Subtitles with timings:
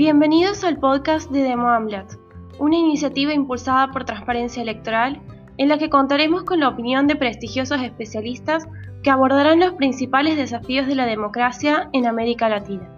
[0.00, 2.14] Bienvenidos al podcast de Demo Amblat,
[2.58, 5.20] una iniciativa impulsada por Transparencia Electoral
[5.58, 8.66] en la que contaremos con la opinión de prestigiosos especialistas
[9.02, 12.88] que abordarán los principales desafíos de la democracia en América Latina.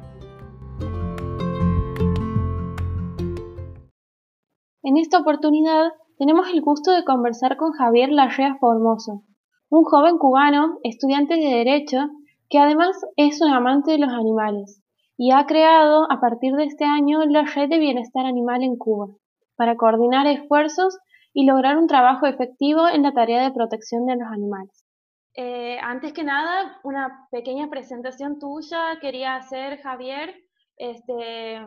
[4.85, 9.25] En esta oportunidad tenemos el gusto de conversar con Javier Larrea Formoso,
[9.71, 12.11] un joven cubano, estudiante de Derecho,
[12.49, 14.82] que además es un amante de los animales
[15.17, 19.09] y ha creado a partir de este año la Red de Bienestar Animal en Cuba,
[19.57, 20.99] para coordinar esfuerzos
[21.33, 24.85] y lograr un trabajo efectivo en la tarea de protección de los animales.
[25.35, 30.35] Eh, antes que nada, una pequeña presentación tuya quería hacer, Javier.
[30.77, 31.59] Este,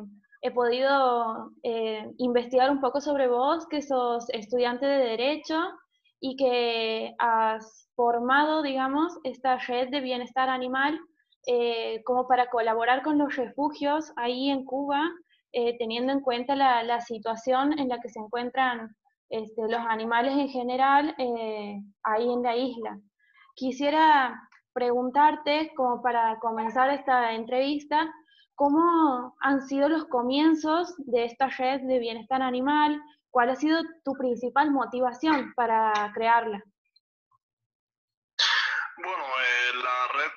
[0.42, 5.60] he podido eh, investigar un poco sobre vos, que sos estudiante de Derecho
[6.20, 11.00] y que has formado, digamos, esta red de bienestar animal
[11.48, 15.02] eh, como para colaborar con los refugios ahí en Cuba,
[15.52, 18.96] eh, teniendo en cuenta la, situación en la que se encuentran
[19.30, 23.00] este, los animales en general eh, ahí en la isla.
[23.56, 28.12] Quisiera preguntarte, como para comenzar esta entrevista,
[28.56, 33.00] ¿cómo han sido los comienzos de esta red de bienestar animal?
[33.30, 36.62] ¿Cuál ha sido tu principal motivación para crearla?
[38.98, 39.65] Bueno, eh, la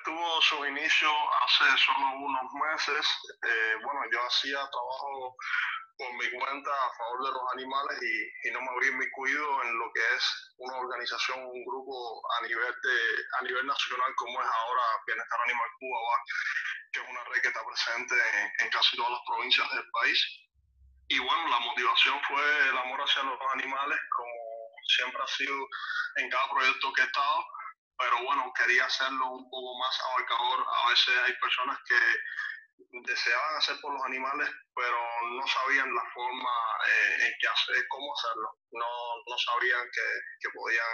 [0.03, 1.09] tuvo su inicio
[1.43, 3.05] hace solo unos meses.
[3.43, 5.35] Eh, bueno, yo hacía trabajo
[5.97, 9.91] por mi cuenta a favor de los animales y, no me habría inmiscuido en lo
[9.93, 10.23] que es
[10.57, 12.97] una organización, un grupo a nivel de
[13.39, 16.23] a nivel nacional como es ahora Bienestar Animal Cuba,
[16.93, 18.15] que es una red que está presente
[18.59, 20.19] en, casi todas las provincias del país.
[21.09, 24.33] Y bueno, la motivación fue el amor hacia los animales, como
[24.87, 25.55] siempre ha sido
[26.15, 27.45] en cada proyecto que he estado
[27.99, 30.65] pero bueno, quería hacerlo un poco más abarcador.
[30.65, 31.99] A veces hay personas que
[33.03, 34.97] deseaban hacer por los animales, pero
[35.35, 36.49] no sabían la forma
[36.87, 38.49] eh, en que hacer, cómo hacerlo.
[38.71, 38.87] No,
[39.27, 40.07] no sabían que,
[40.39, 40.93] que, podían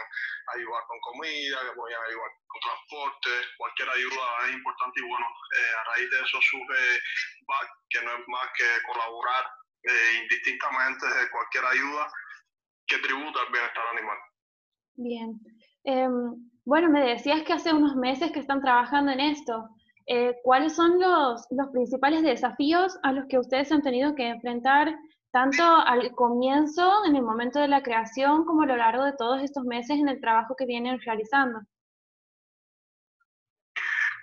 [0.55, 5.27] ayudar con comida, que podían ayudar con transporte, cualquier ayuda es importante y bueno,
[5.57, 6.99] eh, a raíz de eso surge
[7.47, 9.45] BAC, que no es más que colaborar
[9.83, 12.11] eh, indistintamente de cualquier ayuda
[12.87, 14.17] que tributa al bienestar animal.
[14.95, 15.39] Bien.
[15.85, 16.33] Em,
[16.65, 19.69] bueno, me decías que hace unos meses que están trabajando en esto.
[20.07, 24.95] Eh, ¿Cuáles son los, principales desafíos a los que ustedes han tenido que enfrentar
[25.31, 29.43] tanto al comienzo, en el momento de la creación, como a lo largo de todos
[29.43, 31.59] estos meses en el trabajo que vienen realizando?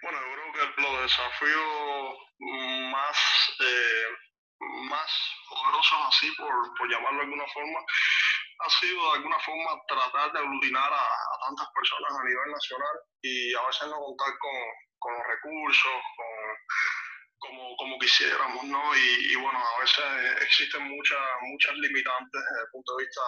[0.03, 2.19] Bueno, yo creo que los desafíos
[2.91, 3.19] más,
[3.61, 4.07] eh,
[4.89, 5.11] más
[5.49, 7.79] poderosos, así por, por llamarlo de alguna forma,
[8.63, 11.07] ha sido de alguna forma tratar de aglutinar a,
[11.47, 14.57] tantas personas a nivel nacional y a veces no contar con,
[14.99, 16.29] con los recursos, con,
[17.43, 18.83] como, como quisiéramos, ¿no?
[18.97, 23.21] Y, bueno, a veces existen muchas muchas limitantes desde el punto de vista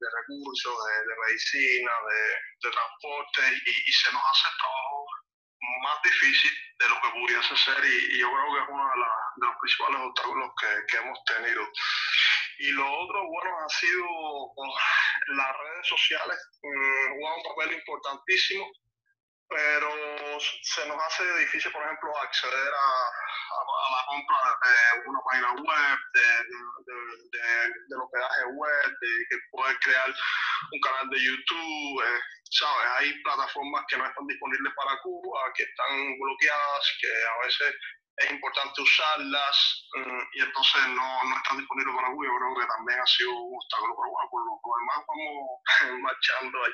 [0.00, 0.74] de, recursos,
[1.06, 7.56] de, medicina, de, transporte, y, se nos hace el más difícil de lo que pudiese
[7.56, 8.98] ser, y, yo creo que es uno de,
[9.38, 11.62] de los principales obstáculos que, que hemos tenido.
[12.60, 14.70] Y lo otro, bueno, ha sido pues,
[15.28, 18.66] las redes sociales, mm, juegan un papel importantísimo,
[19.48, 19.88] pero
[20.38, 22.90] se nos hace difícil, por ejemplo, acceder a,
[23.90, 24.36] la compra
[24.92, 26.28] de una página web, de,
[27.32, 30.14] de, los pedajes web, de que poder crear
[30.70, 32.90] un canal de YouTube, eh, ¿sabes?
[32.98, 37.74] Hay plataformas que no están disponibles para Cuba, que están bloqueadas, que a veces
[38.20, 42.28] es importante usarlas mm, y entonces no, no están disponibles para Google.
[42.28, 46.58] Yo creo que también ha sido un obstáculo, pero bueno, por lo, demás vamos marchando
[46.64, 46.72] ahí.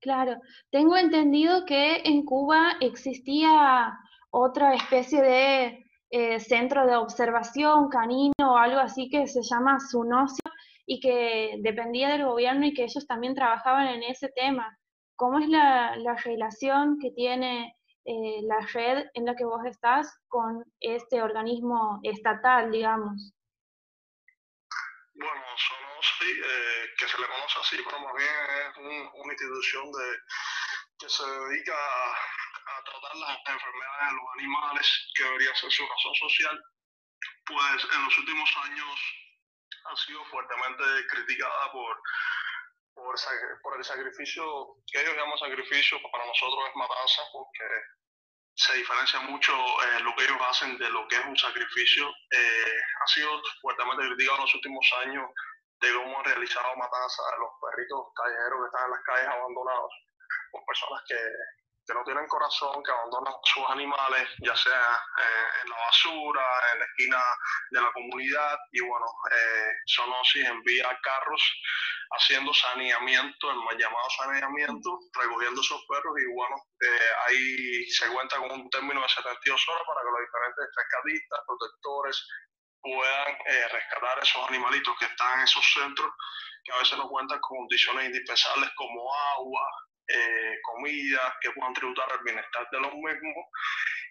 [0.00, 0.40] Claro,
[0.70, 3.98] tengo entendido que en Cuba existía
[4.30, 10.44] otra especie de eh, centro de observación canino o algo así que se llama Sunocio
[10.84, 14.78] y que dependía del gobierno y que ellos también trabajaban en ese tema.
[15.16, 17.75] ¿Cómo es la, la relación que tiene
[18.06, 23.32] eh, la red en la que vos estás con este organismo estatal, digamos?
[25.14, 28.30] Bueno, Sonosi, eh, que se le conoce así, pero más bien
[28.60, 30.18] es una institución de,
[30.98, 36.14] que se dedica a, tratar las enfermedades de los animales, que debería ser su razón
[36.14, 36.64] social,
[37.46, 39.00] pues en los últimos años
[39.90, 42.00] ha sido fuertemente criticada por,
[42.96, 43.14] por,
[43.62, 44.42] por, el sacrificio,
[44.90, 47.68] que ellos llaman sacrificio, para nosotros es matanza, porque
[48.56, 52.08] se diferencia mucho eh, lo que ellos hacen de lo que es un sacrificio.
[52.08, 55.30] Eh, ha sido fuertemente criticado en los últimos años
[55.80, 59.92] de cómo han realizado matanzas de los perritos callejeros que están en las calles abandonados
[60.50, 61.20] por personas que,
[61.86, 66.42] que no tienen corazón, que abandonan sus animales, ya sea eh, en la basura,
[66.72, 67.22] en la esquina
[67.70, 68.58] de la comunidad.
[68.72, 71.42] Y bueno, eh, Sonosis envía carros
[72.10, 76.14] haciendo saneamiento, el mal llamado saneamiento, recogiendo esos perros.
[76.18, 80.20] Y bueno, eh, ahí se cuenta con un término de 72 horas para que los
[80.20, 82.28] diferentes rescatistas, protecores,
[82.82, 86.10] puedan eh, rescatar esos animalitos que están en esos centros
[86.64, 89.62] que a veces no cuentan con condiciones indispensables como agua,
[90.08, 93.46] eh, comida, que puedan tributar el bienestar de los mismos.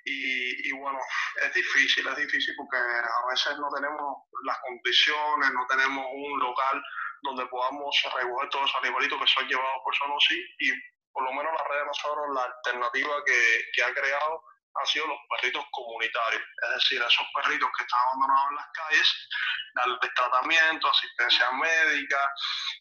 [0.06, 1.00] Y, y, bueno,
[1.42, 6.82] es difícil, es difícil porque a veces no tenemos las condiciones, no tenemos un local
[7.24, 10.72] donde podamos recoger todos esos animalitos que son llevados por Sonosí y
[11.12, 14.44] por lo menos la red de nosotros, la alternativa que, que ha creado
[14.76, 19.28] han sido los perritos comunitarios, es decir, esos perritos que están abandonados en las calles,
[19.74, 22.34] darles tratamiento, asistencia médica,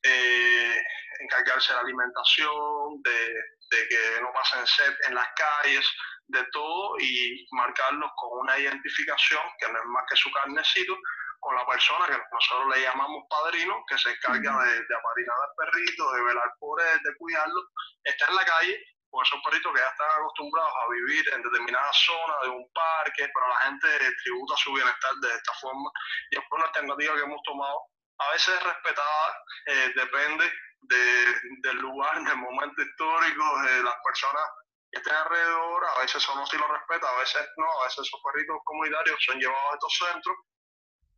[0.02, 0.82] eh,
[1.20, 5.84] encargarse de la alimentación, de, que no pasen sed en las calles,
[6.28, 10.96] de todo y marcarlos con una identificación que no es más que su carnecito
[11.40, 15.54] con la persona que nosotros le llamamos padrino, que se encarga de, de aparinar al
[15.58, 17.60] perrito, de velar por él, de cuidarlo,
[18.04, 21.96] está en la calle con esos perritos que ya están acostumbrados a vivir en determinadas
[22.02, 23.88] zonas de un parque, pero la gente
[24.24, 25.90] tributa su bienestar de esta forma.
[26.30, 27.78] Y es una alternativa que hemos tomado.
[28.18, 29.26] A veces respetada,
[29.66, 30.52] eh, depende
[30.82, 34.42] del lugar, del momento histórico, de las personas
[34.90, 38.20] que estén alrededor, a veces uno sí lo respeta, a veces no, a veces esos
[38.20, 40.36] perritos comunitarios son llevados a estos centros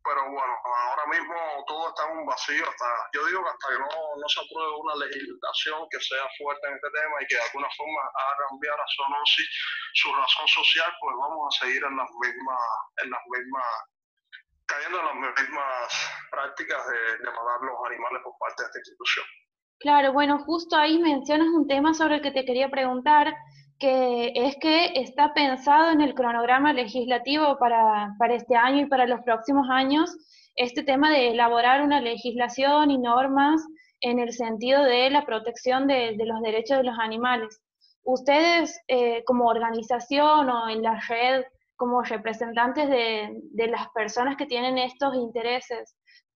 [0.07, 1.35] pero bueno, ahora mismo
[1.67, 2.63] todo está en un vacío.
[2.63, 6.75] Hasta, yo digo que hasta que no, se apruebe una legislación que sea fuerte en
[6.79, 9.43] este tema y que de alguna forma haga cambiar a Sonosi
[9.93, 12.63] su razón social, pues vamos a seguir en las mismas,
[13.03, 13.69] en las mismas,
[14.65, 15.75] cayendo en las mismas
[16.31, 19.25] prácticas de, de matar los animales por parte de esta institución.
[19.79, 23.35] Claro, bueno, justo ahí mencionas un tema sobre el que te quería preguntar,
[23.79, 29.21] que es que está pensado en el cronograma legislativo para, este año y para los
[29.21, 30.15] próximos años
[30.55, 33.61] este tema de elaborar una legislación y normas
[34.01, 37.61] en el sentido de la protección de, los derechos de los animales.
[38.03, 41.43] Ustedes eh, como organización o en la red,
[41.75, 45.95] como representantes de, las personas que tienen estos intereses,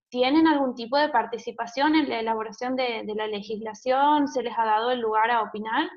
[0.09, 4.27] ¿tienen algún tipo de participación en la elaboración de la legislación?
[4.27, 5.89] ¿Se les ha dado el lugar a opinar?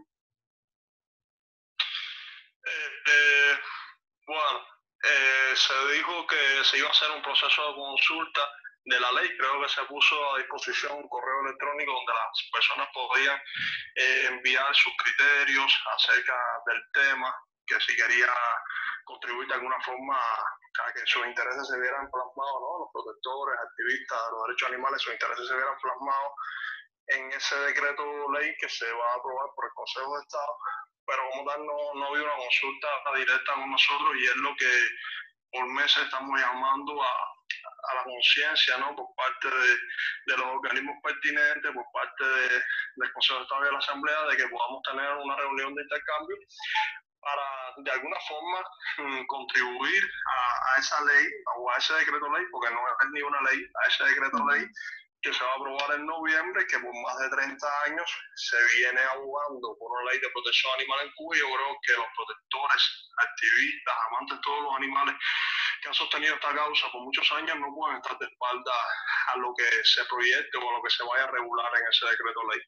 [3.04, 3.60] Este,
[4.26, 4.66] bueno,
[5.02, 8.40] eh, se dijo que se iba a hacer un proceso de consulta
[8.86, 9.36] de la ley.
[9.36, 13.38] Creo que se puso a disposición un correo electrónico donde las personas podían
[13.96, 16.34] eh, enviar sus criterios acerca
[16.66, 17.34] del tema,
[17.66, 18.32] que si quería
[19.04, 22.78] contribuir de alguna forma a que sus intereses se vieran plasmados, ¿no?
[22.80, 26.32] los protectores, activistas de los derechos animales, sus intereses se vieran plasmados
[27.06, 30.56] en ese decreto ley que se va a aprobar por el Consejo de Estado
[31.06, 34.72] pero como tal no, no había una consulta directa con nosotros y es lo que
[35.52, 38.94] por meses estamos llamando a, a la conciencia ¿no?
[38.96, 39.68] por parte de,
[40.26, 42.62] de, los organismos pertinentes, por parte de,
[42.96, 45.82] del Consejo de Estado y de la Asamblea, de que podamos tener una reunión de
[45.82, 46.36] intercambio
[47.20, 48.60] para de alguna forma
[48.98, 53.22] mm, contribuir a, a, esa ley o a ese decreto ley, porque no es ni
[53.22, 54.66] una ley, a ese decreto ley
[55.24, 57.56] que se va a aprobar en noviembre, que por más de 30
[57.88, 61.32] años se viene abogando por una ley de protección animal en Cuba.
[61.40, 62.82] Yo creo que los protectores,
[63.16, 65.14] activistas, amantes de todos los animales
[65.80, 68.76] que han sostenido esta causa por muchos años no pueden estar de espalda
[69.32, 72.04] a lo que se proyecte o a lo que se vaya a regular en ese
[72.04, 72.60] decreto ley.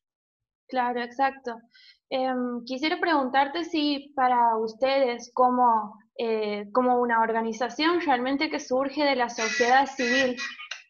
[0.68, 1.60] Claro, exacto.
[2.08, 9.16] Em, quisiera preguntarte si para ustedes, como, eh, como una organización realmente que surge de
[9.16, 10.36] la sociedad civil,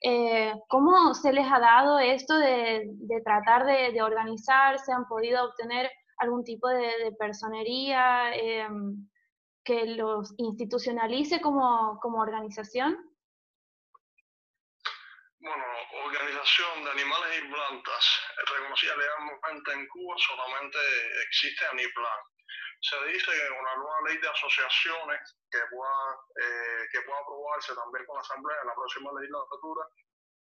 [0.09, 2.87] eh, ¿Cómo se les ha dado esto de,
[3.25, 4.93] tratar de, organizarse?
[4.93, 9.09] ¿Han podido obtener algún tipo de, personería em,
[9.65, 12.97] que los institucionalice como, como organización?
[15.41, 15.65] Bueno,
[16.05, 18.21] organización de animales y plantas
[18.55, 20.79] reconocida legalmente en Cuba solamente
[21.27, 22.36] existe Aniplan.
[22.81, 25.99] Se dice que una nueva ley de asociaciones que pueda,
[26.43, 29.83] eh, que pueda aprobarse también con la Asamblea en la próxima legislatura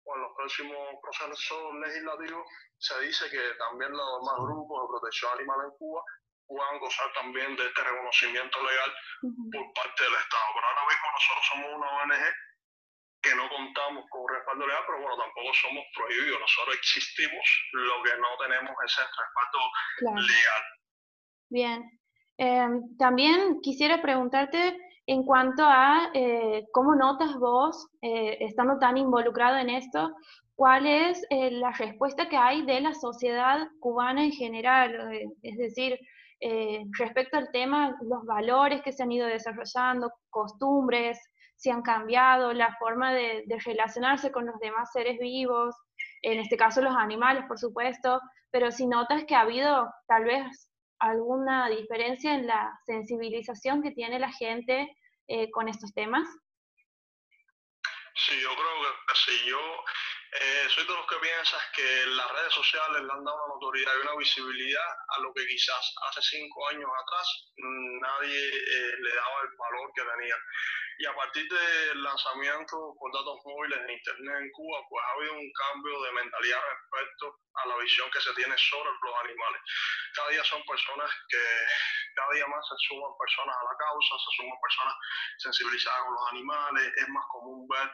[0.06, 2.44] o en los próximos procesos legislativos,
[2.78, 6.04] se dice que también los demás grupos de protección animal en Cuba
[6.48, 10.48] puedan gozar también de este reconocimiento legal por parte del Estado.
[10.54, 12.34] Pero ahora mismo nosotros somos una ONG
[13.24, 16.40] que no contamos con respaldo legal, pero bueno, tampoco somos prohibidos.
[16.42, 19.60] Nosotros existimos, lo que no tenemos es el respaldo
[20.28, 20.64] legal.
[21.50, 22.03] Bien.
[22.38, 29.58] Em, también quisiera preguntarte en cuanto a eh, cómo notas vos, eh, estando tan involucrado
[29.58, 30.16] en esto,
[30.56, 35.98] cuál es eh, la respuesta que hay de la sociedad cubana en general, es decir,
[37.00, 41.18] respecto al tema, los valores que se han ido desarrollando, costumbres,
[41.56, 45.74] si han cambiado, la forma de, relacionarse con los demás seres vivos,
[46.22, 48.20] en este caso los animales, por supuesto,
[48.52, 50.70] pero si notas que ha habido tal vez
[51.04, 54.96] alguna diferencia en la sensibilización que tiene la gente
[55.28, 56.26] eh, con estos temas.
[58.16, 59.50] Sí, yo creo que sí.
[59.50, 59.60] Yo
[60.40, 63.94] eh, soy de los que piensas que las redes sociales le han dado una notoriedad
[63.96, 69.42] y una visibilidad a lo que quizás hace cinco años atrás nadie eh, le daba
[69.42, 70.36] el valor que tenía.
[71.00, 75.34] Y a partir del lanzamiento por datos móviles de Internet en Cuba, pues ha habido
[75.34, 79.62] un cambio de mentalidad respecto a la visión que se tiene sobre los animales.
[80.14, 81.44] Cada día son personas que,
[82.16, 84.96] cada día más se suman personas a la causa, se suman personas
[85.38, 87.90] sensibilizadas con los animales, es más común ver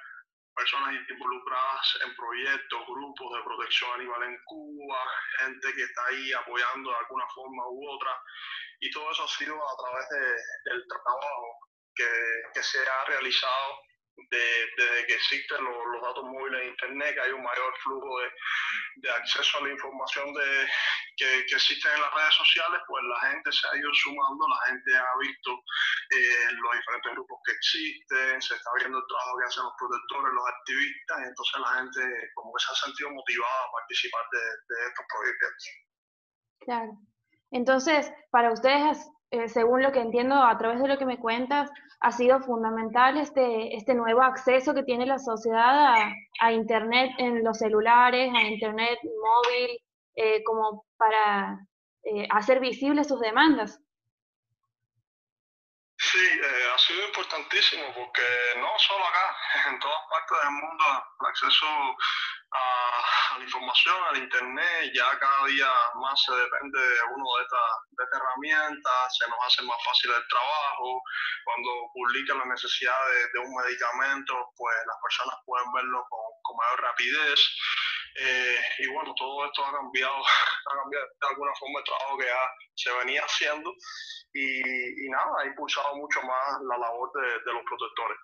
[0.60, 5.00] personas involucradas en proyectos, grupos de protección animal en Cuba,
[5.39, 8.12] gente que está ahí apoyando de alguna forma u otra,
[8.82, 10.06] y todo eso ha sido a través
[10.66, 11.60] del trabajo
[11.96, 13.80] que, se ha realizado
[14.30, 19.58] desde que existen los, datos móviles de Internet, que hay un mayor flujo de, acceso
[19.58, 20.68] a la información de,
[21.18, 24.68] que, que, existen en las redes sociales, pues la gente se ha ido sumando, la
[24.68, 25.52] gente ha visto
[26.12, 30.34] eh, los diferentes grupos que existen, se está viendo el trabajo que hacen los protectores,
[30.34, 34.40] los activistas, y entonces la gente como que se ha sentido motivada a participar de,
[34.40, 35.64] de estos proyectos.
[36.62, 36.92] Claro.
[37.52, 41.69] Entonces, para ustedes eh, según lo que entiendo a través de lo que me cuentas,
[42.00, 45.95] ha sido fundamental este, este nuevo acceso que tiene la sociedad
[46.39, 49.79] a, Internet en los celulares, a Internet móvil,
[50.15, 51.59] eh, como para
[52.03, 53.79] eh, hacer visibles sus demandas.
[55.98, 56.17] Sí,
[56.74, 58.21] ha sido importantísimo porque
[58.57, 59.36] no solo acá,
[59.69, 60.86] en todas partes del mundo,
[61.19, 61.67] el acceso
[62.51, 68.10] a, la información, al Internet, ya cada día más se depende de uno de estas
[68.13, 71.01] herramientas, se nos hace más fácil el trabajo,
[71.46, 72.98] cuando publican la necesidad
[73.34, 77.39] de, un medicamento, pues las personas pueden verlo con, mayor rapidez.
[78.15, 80.15] Eh, y bueno, todo esto ha cambiado,
[80.72, 82.41] ha cambiado de alguna forma el trabajo que ya
[82.75, 83.72] se venía haciendo
[84.34, 88.18] y, nada, ha impulsado mucho más la labor de los protectores.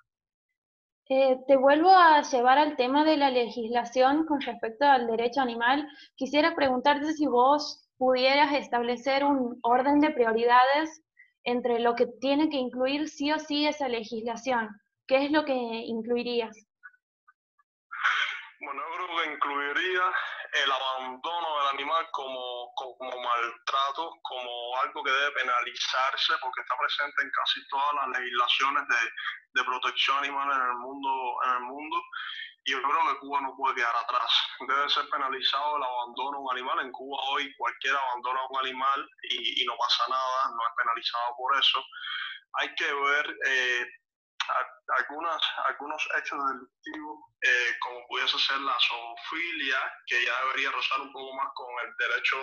[1.08, 5.88] Eh, te vuelvo a llevar al tema de la legislación con respecto al derecho animal.
[6.16, 11.04] Quisiera preguntarte si vos pudieras establecer un orden de prioridades
[11.44, 14.70] entre lo que tiene que incluir sí o sí esa legislación.
[15.08, 16.68] ¿Qué es lo que incluirías?
[18.60, 20.02] Bueno, creo que incluiría
[20.64, 27.22] el abandono del animal como, como maltrato, como algo que debe penalizarse porque está presente
[27.22, 31.98] en casi todas las legislaciones de, de protección animal en el mundo, en el mundo.
[32.66, 34.32] Y yo creo que Cuba no puede quedar atrás.
[34.68, 36.80] Debe ser penalizado el abandono de un animal.
[36.80, 40.74] En Cuba hoy cualquier abandono a un animal y, y no pasa nada, no es
[40.76, 41.84] penalizado por eso.
[42.54, 43.86] Hay que ver eh,
[44.98, 51.12] algunas, algunos hechos delictivos, eh, como pudiese ser la zoofilia, que ya debería rozar un
[51.12, 52.38] poco más con el derecho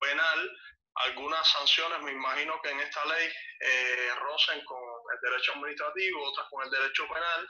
[0.00, 0.50] penal.
[0.96, 3.28] Algunas sanciones, me imagino que en esta ley
[3.60, 4.78] eh, rocen con
[5.12, 7.48] el derecho administrativo, otras con el derecho penal,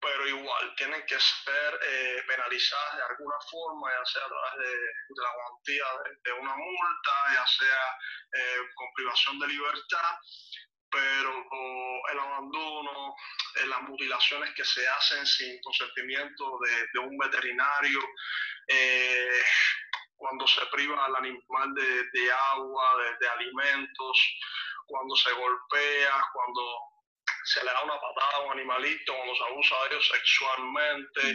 [0.00, 4.76] pero igual tienen que ser eh, penalizadas de alguna forma, ya sea a través de,
[5.22, 5.84] la cuantía
[6.22, 7.98] de, una multa, ya sea
[8.32, 10.16] eh, con privación de libertad,
[10.90, 11.44] pero
[12.12, 13.14] el abandono,
[13.56, 16.58] eh, las mutilaciones que se hacen sin consentimiento
[16.92, 18.00] de, un veterinario,
[20.16, 22.84] cuando se priva al animal de, agua,
[23.20, 24.38] de alimentos,
[24.86, 26.62] cuando se golpea, cuando
[27.44, 31.34] se le da una patada a un animalito, cuando se abusa de ellos sexualmente,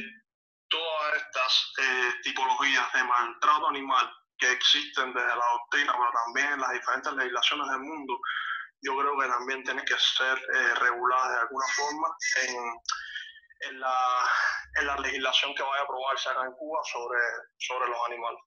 [0.70, 6.60] todas estas eh, tipologías de maltrato animal que existen desde la doctrina, pero también en
[6.60, 8.20] las diferentes legislaciones del mundo,
[8.84, 12.08] yo creo que también tienen que ser eh, reguladas de alguna forma
[12.44, 13.96] en, en, la,
[14.80, 17.20] en la legislación que vaya a aprobarse acá en Cuba sobre,
[17.58, 18.40] sobre los animales.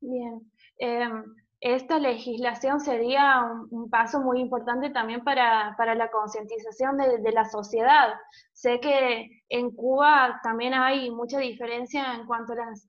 [0.00, 0.52] Bien.
[0.78, 1.24] Em,
[1.60, 3.40] esta legislación sería
[3.70, 8.14] un, paso muy importante también para, la concientización de, la sociedad.
[8.52, 12.88] Sé que en Cuba también hay mucha diferencia en cuanto a las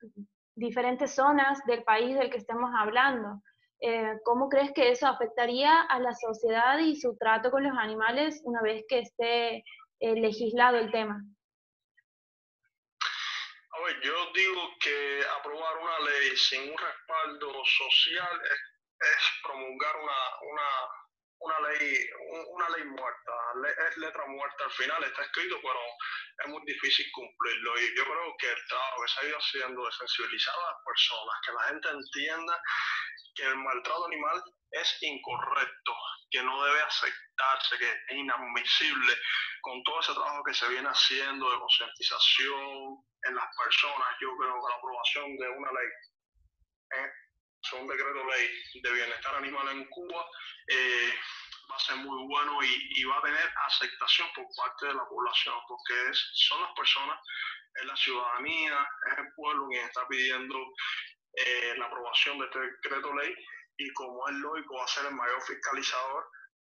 [0.55, 3.43] diferentes zonas del país del que estemos hablando.
[3.85, 8.41] Eh, ¿Cómo crees que eso afectaría a la sociedad y su trato con los animales
[8.45, 9.57] una vez que esté
[9.99, 11.21] eh, legislado el tema?
[13.71, 20.19] A ver, yo digo que aprobar una ley sin un respaldo social es, promulgar una,
[20.49, 20.69] una,
[21.43, 22.09] una ley,
[22.49, 23.31] una ley muerta,
[23.89, 25.79] es letra muerta al final, está escrito, pero
[26.43, 27.79] es muy difícil cumplirlo.
[27.79, 30.79] Y yo creo que el trabajo que se ha ido haciendo de sensibilizar a las
[30.85, 32.61] personas, que la gente entienda
[33.35, 35.93] que el maltrato animal es incorrecto,
[36.31, 39.13] que no debe aceptarse, que es inadmisible,
[39.61, 44.53] con todo ese trabajo que se viene haciendo de concientización en las personas, yo creo
[44.53, 45.89] que la aprobación de una ley
[47.71, 47.75] ¿eh?
[47.79, 48.49] un decreto ley
[48.81, 50.25] de bienestar animal en Cuba,
[50.67, 51.13] eh,
[51.69, 55.55] va a ser muy bueno y, va a tener aceptación por parte de la población,
[55.67, 57.19] porque es, son las personas,
[57.75, 60.57] es la ciudadanía, es el pueblo quien está pidiendo
[61.35, 63.33] eh, la aprobación de este decreto ley
[63.77, 66.29] y como es lógico va a ser el mayor fiscalizador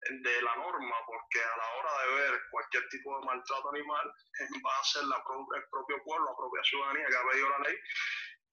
[0.09, 4.12] de la norma, porque a la hora de ver cualquier tipo de maltrato animal,
[4.66, 7.76] va a ser la, el propio pueblo, la propia ciudadanía que ha pedido la ley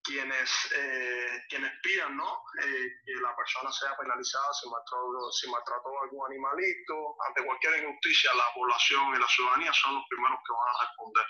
[0.07, 2.41] quienes, eh, quienes pidan ¿no?
[2.63, 6.95] Eh, que la persona sea penalizada si maltrató, si maltrató a algún animalito,
[7.27, 11.25] ante cualquier injusticia, la población y la ciudadanía son los primeros que van a responder.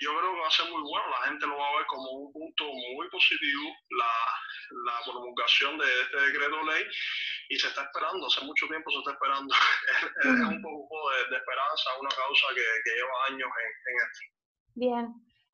[0.00, 2.10] Yo creo que va a ser muy bueno, la gente lo va a ver como
[2.10, 4.14] un punto muy positivo, la,
[4.88, 6.84] la promulgación de este decreto ley,
[7.50, 9.54] y se está esperando, hace mucho tiempo se está esperando.
[10.24, 14.20] es, un poco de, esperanza, una causa que, que lleva años en, en esto.
[14.74, 15.04] Bien,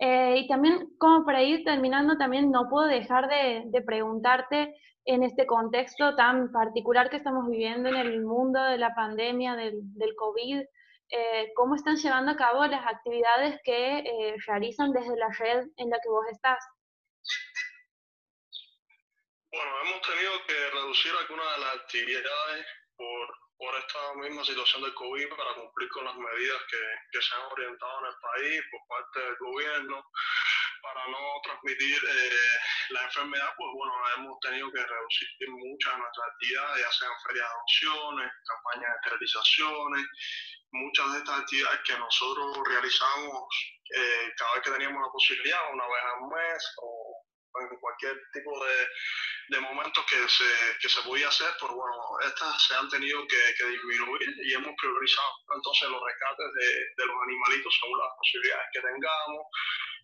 [0.01, 5.47] eh, y también, como para ir terminando, también no puedo dejar de, preguntarte en este
[5.47, 10.63] contexto tan particular que estamos viviendo en el mundo de la pandemia, del, del COVID,
[11.13, 15.91] eh, ¿cómo están llevando a cabo las actividades que eh, realizan desde la red en
[15.91, 16.65] la que vos estás?
[19.53, 22.67] Bueno, hemos tenido que reducir algunas de las actividades
[22.97, 26.81] por por esta misma situación del COVID para cumplir con las medidas que,
[27.13, 30.03] que se han orientado en el país por parte del gobierno
[30.81, 36.27] para no transmitir eh, la enfermedad, pues bueno, hemos tenido que reducir muchas de nuestras
[36.33, 40.07] actividades, ya sean ferias de adopciones, campañas de esterilizaciones,
[40.73, 43.45] muchas de estas actividades que nosotros realizamos
[43.93, 47.27] eh, cada vez que teníamos la posibilidad, una vez al mes o
[47.61, 48.89] en cualquier tipo de,
[49.51, 53.55] de momentos que se, que se podía hacer, pero bueno, estas se han tenido que,
[53.59, 58.67] que disminuir y hemos priorizado entonces los rescates de, de, los animalitos según las posibilidades
[58.73, 59.43] que tengamos,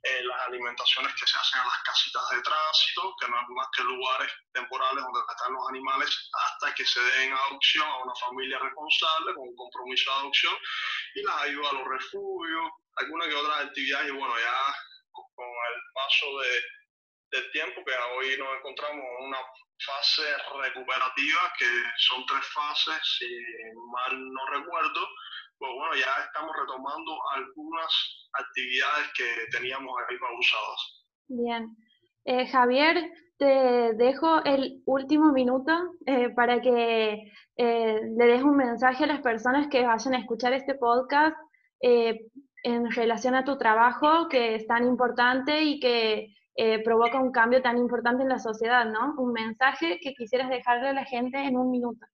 [0.02, 3.68] eh, las alimentaciones que se hacen en las casitas de tránsito, que no es más
[3.70, 8.58] que lugares temporales donde están los animales hasta que se den adopción a una familia
[8.58, 10.54] responsable con un compromiso de adopción
[11.14, 12.66] y las ayuda a los refugios,
[12.98, 14.58] algunas que otras actividades y bueno, ya
[15.14, 16.62] con el paso de,
[17.30, 19.38] del tiempo, que hoy nos encontramos en una
[19.84, 20.22] fase
[20.62, 21.66] recuperativa, que
[21.98, 23.26] son tres fases, si
[23.92, 25.00] mal no recuerdo,
[25.58, 31.06] pues bueno, ya estamos retomando algunas actividades que teníamos ahí pausadas.
[31.28, 31.76] Bien.
[32.24, 35.72] Eh, Javier, te dejo el último minuto
[36.06, 40.52] eh, para que eh, le des un mensaje a las personas que vayan a escuchar
[40.52, 41.36] este podcast
[41.78, 47.60] en relación a tu trabajo, que es tan importante y que eh, provoca un cambio
[47.60, 49.14] tan importante en la sociedad, ¿no?
[49.18, 52.06] Un mensaje que quisieras dejarle a la gente en un minuto.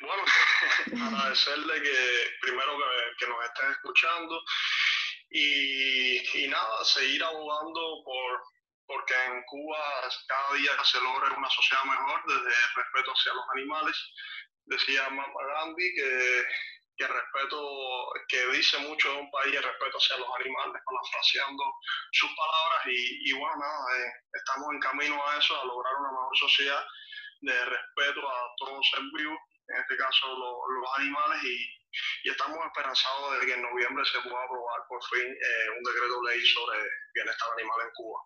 [0.00, 0.22] Bueno,
[1.08, 1.98] agradecerle que
[2.42, 2.72] primero
[3.18, 4.40] que, nos estén escuchando
[5.30, 8.42] y, y, nada, seguir abogando por
[8.86, 9.78] porque en Cuba
[10.28, 13.96] cada día se logra una sociedad mejor desde el respeto hacia los animales.
[14.64, 16.44] Decía Mama Gandhi que
[16.96, 17.60] que respeto,
[18.28, 21.64] que dice mucho de un país el respeto hacia los animales, parafraseando
[22.12, 26.36] sus palabras y, bueno, nada, eh, estamos en camino a eso, a lograr una mejor
[26.38, 26.84] sociedad
[27.42, 31.68] de respeto a todos los seres vivos, en este caso los animales y,
[32.24, 36.22] y, estamos esperanzados de que en noviembre se pueda aprobar por fin eh, un decreto
[36.24, 36.78] ley sobre
[37.12, 38.20] bienestar animal en Cuba.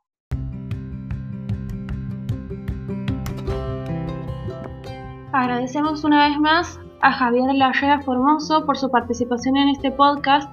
[5.32, 10.50] Agradecemos una vez más a Javier Larrea Formoso por su participación en este podcast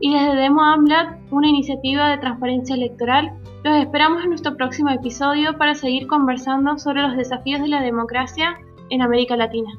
[0.00, 5.56] y desde Demo Amblat, una iniciativa de transparencia electoral, los esperamos en nuestro próximo episodio
[5.56, 8.58] para seguir conversando sobre los desafíos de la democracia
[8.90, 9.70] en América Latina.